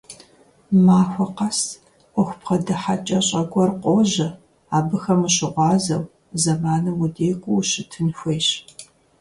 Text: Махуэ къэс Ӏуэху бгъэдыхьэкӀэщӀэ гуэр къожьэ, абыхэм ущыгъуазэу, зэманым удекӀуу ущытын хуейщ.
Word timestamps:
Махуэ 0.85 1.25
къэс 1.35 1.59
Ӏуэху 2.11 2.33
бгъэдыхьэкӀэщӀэ 2.39 3.41
гуэр 3.51 3.71
къожьэ, 3.81 4.27
абыхэм 4.77 5.19
ущыгъуазэу, 5.27 6.03
зэманым 6.41 6.97
удекӀуу 7.03 7.57
ущытын 7.61 8.07
хуейщ. 8.17 8.49